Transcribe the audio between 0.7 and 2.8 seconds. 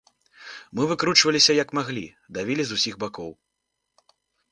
Мы выкручваліся як маглі, давілі з